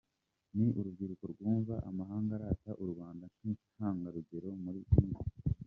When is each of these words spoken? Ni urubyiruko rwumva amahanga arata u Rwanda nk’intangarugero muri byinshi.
Ni 0.57 0.67
urubyiruko 0.79 1.23
rwumva 1.33 1.73
amahanga 1.89 2.31
arata 2.37 2.71
u 2.83 2.85
Rwanda 2.91 3.25
nk’intangarugero 3.33 4.49
muri 4.63 4.79
byinshi. 4.87 5.25